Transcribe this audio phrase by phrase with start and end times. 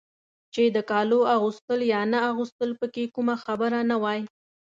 [0.53, 4.21] چې د کالو اغوستل یا نه اغوستل پکې کومه خبره نه وای.